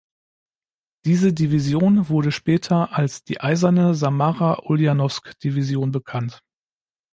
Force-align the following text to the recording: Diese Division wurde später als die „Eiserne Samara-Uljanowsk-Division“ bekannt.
Diese 1.05 1.31
Division 1.31 2.09
wurde 2.09 2.31
später 2.31 2.93
als 2.97 3.23
die 3.23 3.39
„Eiserne 3.39 3.93
Samara-Uljanowsk-Division“ 3.93 5.91
bekannt. 5.91 6.41